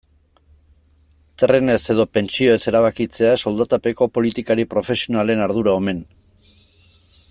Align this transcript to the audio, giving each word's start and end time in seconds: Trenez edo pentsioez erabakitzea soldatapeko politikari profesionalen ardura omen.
Trenez 1.41 1.83
edo 1.95 2.05
pentsioez 2.19 2.59
erabakitzea 2.73 3.37
soldatapeko 3.43 4.11
politikari 4.19 4.69
profesionalen 4.75 5.49
ardura 5.49 5.81
omen. 5.83 6.05